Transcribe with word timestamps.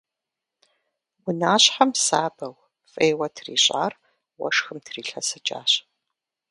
Унащхьэм 1.27 1.91
сабэу, 2.05 2.55
фӀейуэ 2.91 3.27
трищӀар 3.35 3.93
уэшхым 4.39 4.77
трилъэсыкӀащ. 4.85 5.71